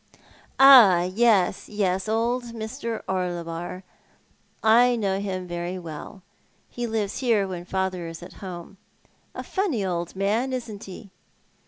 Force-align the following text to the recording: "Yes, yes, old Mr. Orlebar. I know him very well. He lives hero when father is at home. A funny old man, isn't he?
"Yes, 0.59 1.69
yes, 1.69 2.09
old 2.09 2.45
Mr. 2.45 3.03
Orlebar. 3.07 3.83
I 4.63 4.95
know 4.95 5.19
him 5.19 5.45
very 5.47 5.77
well. 5.77 6.23
He 6.67 6.87
lives 6.87 7.19
hero 7.19 7.47
when 7.49 7.65
father 7.65 8.07
is 8.07 8.23
at 8.23 8.33
home. 8.41 8.77
A 9.35 9.43
funny 9.43 9.85
old 9.85 10.15
man, 10.15 10.53
isn't 10.53 10.85
he? 10.85 11.11